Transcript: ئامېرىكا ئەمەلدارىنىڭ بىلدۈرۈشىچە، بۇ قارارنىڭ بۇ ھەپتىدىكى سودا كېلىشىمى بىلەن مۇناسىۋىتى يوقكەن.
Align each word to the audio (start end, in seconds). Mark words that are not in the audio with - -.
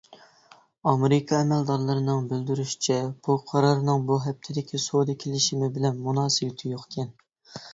ئامېرىكا 0.91 1.35
ئەمەلدارىنىڭ 1.41 2.23
بىلدۈرۈشىچە، 2.31 2.97
بۇ 3.27 3.35
قارارنىڭ 3.51 4.07
بۇ 4.09 4.17
ھەپتىدىكى 4.27 4.81
سودا 4.87 5.17
كېلىشىمى 5.25 5.71
بىلەن 5.77 6.01
مۇناسىۋىتى 6.09 6.75
يوقكەن. 6.77 7.15